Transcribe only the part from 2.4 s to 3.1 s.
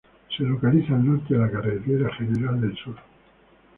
del Sur.